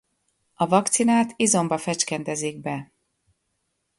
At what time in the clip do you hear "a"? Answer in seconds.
0.53-0.67